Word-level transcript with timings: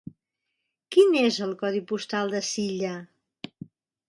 Quin 0.95 1.13
és 1.21 1.37
el 1.49 1.51
codi 1.59 1.83
postal 1.93 2.35
de 2.37 2.43
Silla? 2.49 2.97